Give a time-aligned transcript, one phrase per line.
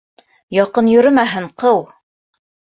[0.57, 1.87] Яҡын йөрөмәһен, ҡыу!